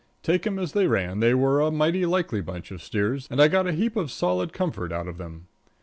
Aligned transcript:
Take 0.23 0.47
'em 0.47 0.57
as 0.57 0.71
they 0.71 0.87
ran, 0.87 1.19
they 1.19 1.35
were 1.35 1.61
a 1.61 1.69
mighty 1.69 2.07
likely 2.07 2.41
bunch 2.41 2.71
of 2.71 2.81
steers, 2.81 3.27
and 3.29 3.39
I 3.39 3.47
got 3.47 3.67
a 3.67 3.71
heap 3.73 3.95
of 3.95 4.09
solid 4.09 4.51
comfort 4.51 4.91
out 4.91 5.07
of 5.07 5.19
them. 5.19 5.45